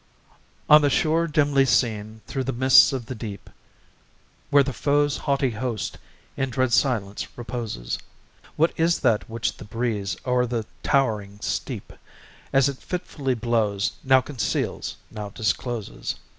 [0.67, 3.51] On the shore dimly seen through the mists of the deep,
[4.49, 5.99] Where the foes haughty host
[6.35, 7.99] in dread silence reposes,
[8.55, 11.93] What is that which the breeze, o'er the towering steep,
[12.51, 16.15] As it fitfully blows, now conceals, now discloses?